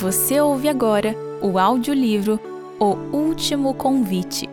[0.00, 2.40] Você ouve agora o audiolivro
[2.80, 4.48] O Último Convite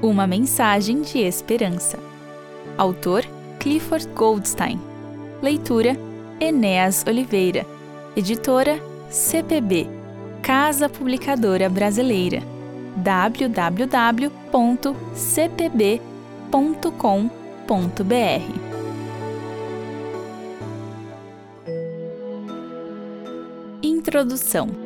[0.00, 1.98] Uma Mensagem de Esperança.
[2.78, 3.24] Autor
[3.58, 4.80] Clifford Goldstein.
[5.42, 5.96] Leitura
[6.38, 7.66] Enéas Oliveira.
[8.14, 8.78] Editora
[9.10, 9.88] CPB
[10.40, 12.40] Casa Publicadora Brasileira.
[12.94, 13.92] www.cpb.com.br
[23.82, 24.81] Introdução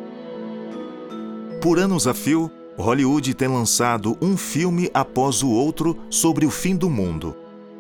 [1.61, 6.77] Por anos a fio, Hollywood tem lançado um filme após o outro sobre o fim
[6.77, 7.35] do mundo.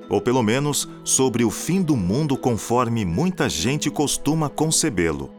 [0.09, 5.30] Ou pelo menos sobre o fim do mundo conforme muita gente costuma concebê-lo.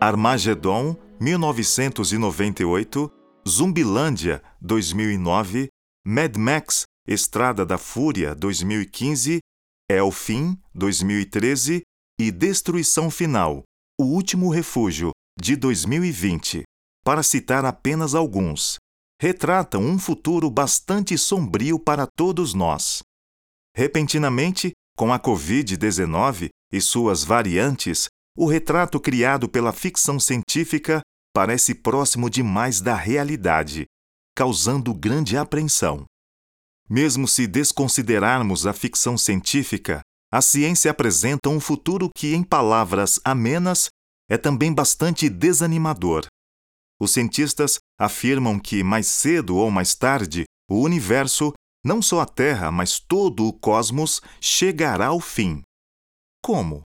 [0.00, 3.10] Armagedon, 1998,
[3.48, 5.68] Zumbilândia, 2009,
[6.04, 9.38] Mad Max, Estrada da Fúria, 2015,
[9.88, 11.82] É o Fim, 2013
[12.20, 13.62] e Destruição Final,
[13.98, 16.64] O Último Refúgio, de 2020,
[17.04, 18.76] para citar apenas alguns,
[19.20, 23.02] retratam um futuro bastante sombrio para todos nós.
[23.76, 31.00] Repentinamente, com a Covid-19 e suas variantes, o retrato criado pela ficção científica
[31.34, 33.86] parece próximo demais da realidade,
[34.34, 36.04] causando grande apreensão.
[36.88, 40.00] Mesmo se desconsiderarmos a ficção científica,
[40.30, 43.88] a ciência apresenta um futuro que, em palavras amenas,
[44.28, 46.26] é também bastante desanimador.
[47.02, 51.52] Os cientistas afirmam que, mais cedo ou mais tarde, o universo,
[51.84, 55.62] não só a Terra, mas todo o cosmos, chegará ao fim.
[56.40, 56.82] Como?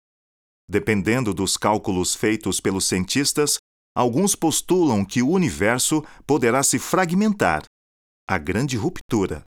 [0.68, 3.58] Dependendo dos cálculos feitos pelos cientistas,
[3.96, 7.62] alguns postulam que o universo poderá se fragmentar
[8.28, 9.44] a grande ruptura.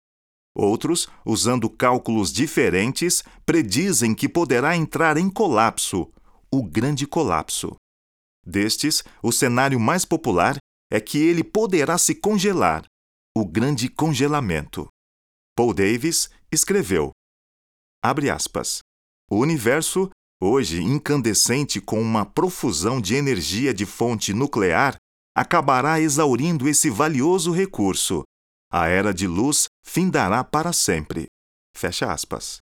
[0.56, 6.12] Outros, usando cálculos diferentes, predizem que poderá entrar em colapso
[6.52, 7.76] o grande colapso.
[8.48, 10.58] Destes, o cenário mais popular
[10.90, 12.86] é que ele poderá se congelar
[13.36, 14.88] o grande congelamento.
[15.54, 17.12] Paul Davis escreveu:
[18.02, 18.80] aspas.
[19.30, 20.10] O universo,
[20.42, 24.96] hoje incandescente com uma profusão de energia de fonte nuclear,
[25.36, 28.24] acabará exaurindo esse valioso recurso.
[28.72, 31.26] A era de luz findará para sempre.
[31.76, 32.60] Fecha aspas.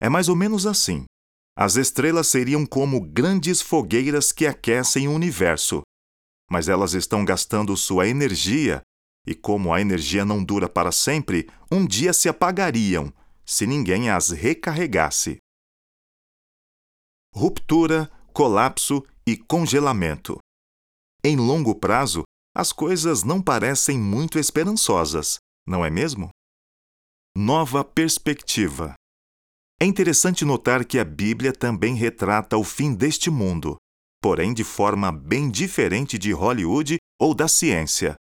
[0.00, 1.04] É mais ou menos assim.
[1.56, 5.82] As estrelas seriam como grandes fogueiras que aquecem o universo.
[6.50, 8.82] Mas elas estão gastando sua energia,
[9.26, 13.12] e como a energia não dura para sempre, um dia se apagariam,
[13.44, 15.36] se ninguém as recarregasse.
[17.34, 20.38] Ruptura, colapso e congelamento.
[21.24, 22.24] Em longo prazo,
[22.54, 26.30] as coisas não parecem muito esperançosas, não é mesmo?
[27.36, 28.94] Nova perspectiva.
[29.82, 33.76] É interessante notar que a Bíblia também retrata o fim deste mundo,
[34.22, 38.14] porém de forma bem diferente de Hollywood ou da ciência.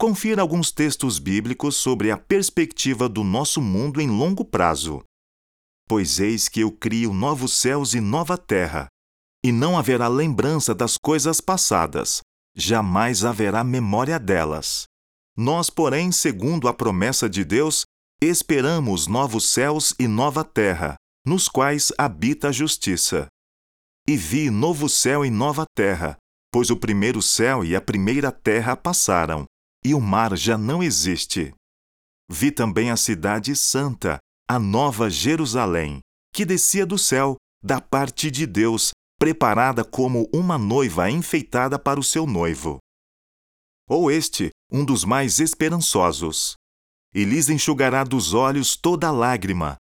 [0.00, 5.04] Confira alguns textos bíblicos sobre a perspectiva do nosso mundo em longo prazo.
[5.86, 8.88] Pois eis que eu crio novos céus e nova terra,
[9.44, 12.22] e não haverá lembrança das coisas passadas,
[12.56, 14.84] jamais haverá memória delas.
[15.36, 17.84] Nós, porém, segundo a promessa de Deus,
[18.20, 23.28] esperamos novos céus e nova terra, nos quais habita a justiça.
[24.08, 26.16] E vi novo céu e nova terra,
[26.52, 29.44] pois o primeiro céu e a primeira terra passaram,
[29.84, 31.54] e o mar já não existe.
[32.28, 34.18] Vi também a cidade santa,
[34.48, 36.00] a nova Jerusalém,
[36.34, 42.04] que descia do céu, da parte de Deus, preparada como uma noiva enfeitada para o
[42.04, 42.78] seu noivo.
[43.88, 46.56] Ou este, um dos mais esperançosos
[47.14, 49.76] e lhes enxugará dos olhos toda lágrima,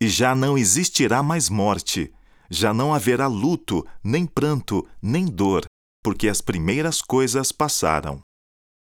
[0.00, 2.12] e já não existirá mais morte,
[2.50, 5.64] já não haverá luto, nem pranto, nem dor,
[6.02, 8.20] porque as primeiras coisas passaram.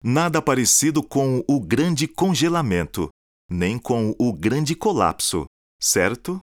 [0.03, 3.09] Nada parecido com o grande congelamento,
[3.50, 5.46] nem com o grande colapso,
[5.79, 6.40] certo?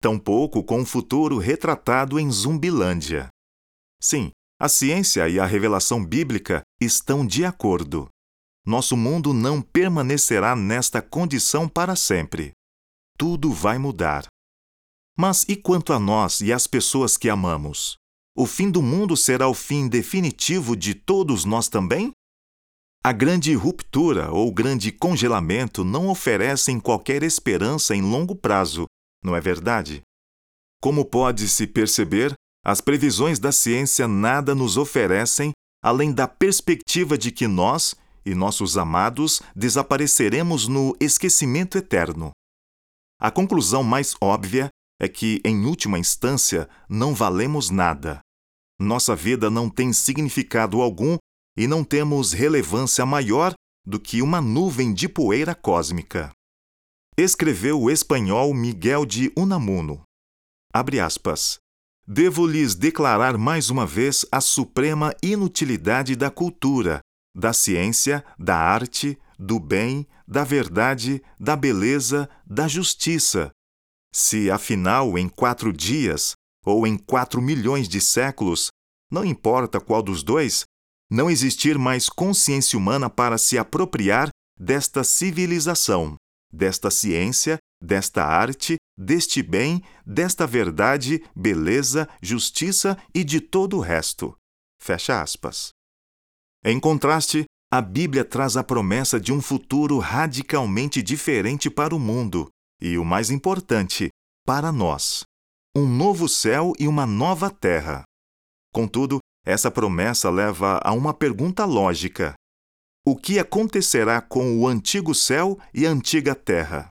[0.00, 3.28] Tampouco com o futuro retratado em Zumbilândia.
[4.00, 8.08] Sim, a ciência e a revelação bíblica estão de acordo
[8.66, 12.52] nosso mundo não permanecerá nesta condição para sempre.
[13.18, 14.26] Tudo vai mudar.
[15.18, 17.96] Mas e quanto a nós e às pessoas que amamos?
[18.36, 22.12] O fim do mundo será o fim definitivo de todos nós também?
[23.02, 28.86] A grande ruptura ou grande congelamento não oferecem qualquer esperança em longo prazo,
[29.24, 30.02] não é verdade?
[30.82, 32.34] Como pode-se perceber,
[32.64, 35.52] as previsões da ciência nada nos oferecem
[35.82, 37.94] além da perspectiva de que nós
[38.30, 42.30] e nossos amados desapareceremos no esquecimento eterno.
[43.20, 44.68] A conclusão mais óbvia
[45.00, 48.20] é que, em última instância, não valemos nada.
[48.80, 51.18] nossa vida não tem significado algum
[51.58, 53.52] e não temos relevância maior
[53.84, 56.32] do que uma nuvem de poeira cósmica.
[57.16, 60.02] Escreveu o espanhol Miguel de Unamuno.
[60.72, 61.58] Abre aspas.
[62.06, 67.00] Devo lhes declarar mais uma vez a suprema inutilidade da cultura,
[67.34, 73.50] da ciência, da arte, do bem, da verdade, da beleza, da justiça.
[74.12, 76.32] Se, afinal, em quatro dias,
[76.64, 78.68] ou em quatro milhões de séculos,
[79.10, 80.64] não importa qual dos dois,
[81.10, 84.28] não existir mais consciência humana para se apropriar
[84.58, 86.16] desta civilização,
[86.52, 94.36] desta ciência, desta arte, deste bem, desta verdade, beleza, justiça e de todo o resto.
[94.80, 95.70] Fecha aspas.
[96.64, 102.48] Em contraste, a Bíblia traz a promessa de um futuro radicalmente diferente para o mundo
[102.82, 104.08] e, o mais importante,
[104.44, 105.22] para nós:
[105.76, 108.02] um novo céu e uma nova terra.
[108.74, 112.34] Contudo, essa promessa leva a uma pergunta lógica:
[113.06, 116.88] o que acontecerá com o antigo céu e a antiga terra?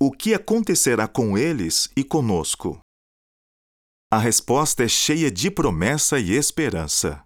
[0.00, 2.80] O que acontecerá com eles e conosco?
[4.10, 7.22] A resposta é cheia de promessa e esperança.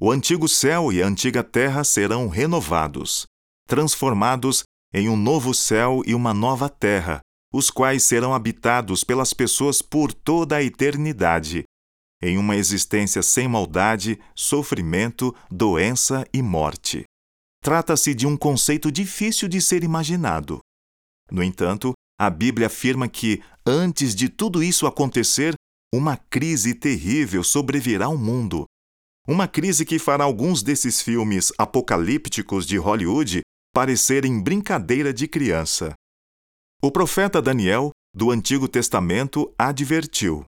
[0.00, 3.26] O antigo céu e a antiga terra serão renovados,
[3.66, 4.62] transformados
[4.94, 7.20] em um novo céu e uma nova terra,
[7.52, 11.64] os quais serão habitados pelas pessoas por toda a eternidade,
[12.22, 17.02] em uma existência sem maldade, sofrimento, doença e morte.
[17.60, 20.60] Trata-se de um conceito difícil de ser imaginado.
[21.28, 25.54] No entanto, a Bíblia afirma que, antes de tudo isso acontecer,
[25.92, 28.64] uma crise terrível sobrevirá ao mundo,
[29.28, 33.42] uma crise que fará alguns desses filmes apocalípticos de Hollywood
[33.74, 35.92] parecerem brincadeira de criança.
[36.82, 40.46] O profeta Daniel, do Antigo Testamento, advertiu: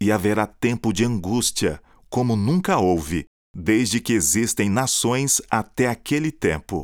[0.00, 6.82] E haverá tempo de angústia, como nunca houve, desde que existem nações até aquele tempo.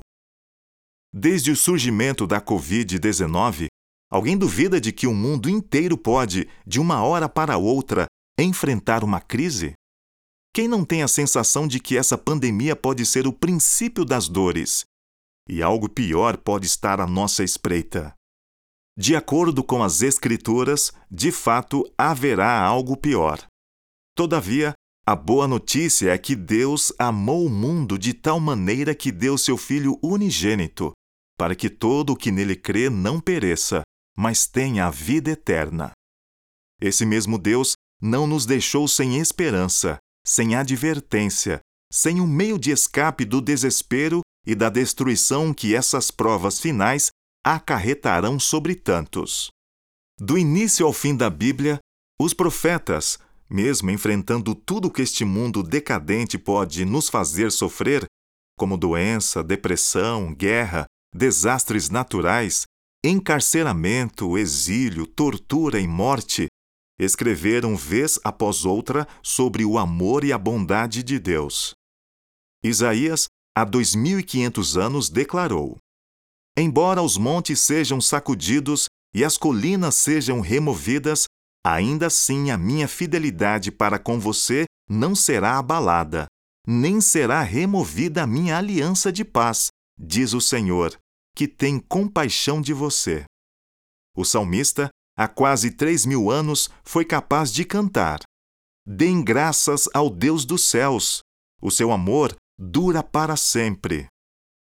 [1.12, 3.66] Desde o surgimento da Covid-19,
[4.08, 8.06] alguém duvida de que o mundo inteiro pode, de uma hora para outra,
[8.38, 9.72] enfrentar uma crise?
[10.52, 14.84] Quem não tem a sensação de que essa pandemia pode ser o princípio das dores?
[15.48, 18.14] E algo pior pode estar à nossa espreita.
[18.96, 23.46] De acordo com as Escrituras, de fato haverá algo pior.
[24.16, 24.74] Todavia,
[25.06, 29.56] a boa notícia é que Deus amou o mundo de tal maneira que deu seu
[29.56, 30.92] Filho unigênito,
[31.38, 33.82] para que todo o que nele crê não pereça,
[34.18, 35.92] mas tenha a vida eterna.
[36.80, 37.72] Esse mesmo Deus
[38.02, 39.98] não nos deixou sem esperança,
[40.28, 46.60] sem advertência, sem um meio de escape do desespero e da destruição que essas provas
[46.60, 47.08] finais
[47.42, 49.48] acarretarão sobre tantos.
[50.20, 51.78] Do início ao fim da Bíblia,
[52.20, 58.04] os profetas, mesmo enfrentando tudo que este mundo decadente pode nos fazer sofrer,
[58.58, 60.84] como doença, depressão, guerra,
[61.14, 62.64] desastres naturais,
[63.02, 66.48] encarceramento, exílio, tortura e morte,
[66.98, 71.72] escreveram vez após outra sobre o amor e a bondade de Deus.
[72.62, 75.78] Isaías, há 2500 anos, declarou:
[76.56, 81.26] Embora os montes sejam sacudidos e as colinas sejam removidas,
[81.64, 86.26] ainda assim a minha fidelidade para com você não será abalada,
[86.66, 90.98] nem será removida a minha aliança de paz, diz o Senhor,
[91.34, 93.24] que tem compaixão de você.
[94.16, 94.88] O salmista
[95.18, 98.20] há quase três mil anos, foi capaz de cantar:
[98.86, 101.20] Deem graças ao Deus dos céus,
[101.60, 104.06] o seu amor dura para sempre.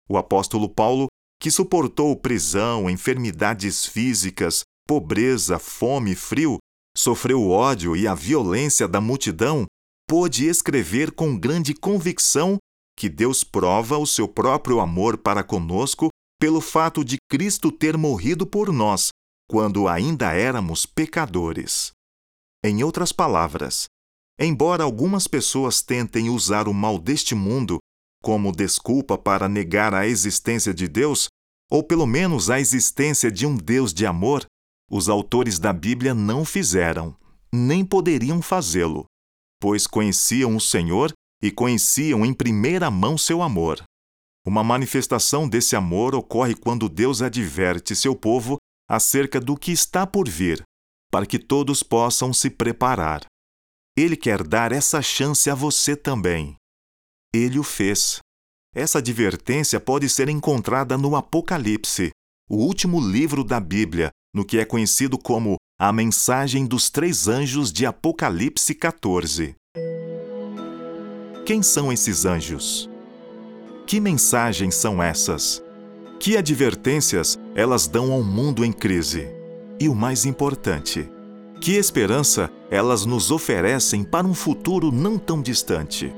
[0.10, 1.08] O apóstolo Paulo,
[1.40, 6.58] que suportou prisão, enfermidades físicas, pobreza, fome frio,
[6.98, 9.66] sofreu o ódio e a violência da multidão,
[10.08, 12.58] pôde escrever com grande convicção
[12.98, 18.48] que Deus prova o seu próprio amor para conosco pelo fato de Cristo ter morrido
[18.48, 19.10] por nós,
[19.50, 21.92] quando ainda éramos pecadores.
[22.64, 23.88] Em outras palavras,
[24.40, 27.80] embora algumas pessoas tentem usar o mal deste mundo
[28.22, 31.30] como desculpa para negar a existência de Deus,
[31.72, 34.46] ou pelo menos a existência de um Deus de amor,
[34.92, 37.16] os autores da Bíblia não fizeram,
[37.52, 39.06] nem poderiam fazê-lo,
[39.60, 43.82] pois conheciam o Senhor e conheciam em primeira mão seu amor.
[44.46, 50.28] Uma manifestação desse amor ocorre quando Deus adverte seu povo acerca do que está por
[50.28, 50.64] vir,
[51.12, 53.24] para que todos possam se preparar.
[53.96, 56.56] Ele quer dar essa chance a você também.
[57.34, 58.20] Ele o fez.
[58.74, 62.10] Essa advertência pode ser encontrada no Apocalipse,
[62.50, 67.72] o último livro da Bíblia, no que é conhecido como a Mensagem dos Três Anjos
[67.72, 69.56] de Apocalipse 14.
[71.46, 72.90] Quem são esses anjos?
[73.88, 75.64] Que mensagens são essas?
[76.20, 79.30] Que advertências elas dão ao mundo em crise?
[79.80, 81.10] E o mais importante,
[81.62, 86.14] que esperança elas nos oferecem para um futuro não tão distante?